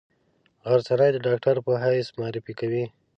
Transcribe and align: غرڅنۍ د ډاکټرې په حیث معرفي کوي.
غرڅنۍ 0.69 1.09
د 1.13 1.17
ډاکټرې 1.25 1.61
په 1.67 1.73
حیث 1.83 2.07
معرفي 2.19 2.53
کوي. 2.59 2.83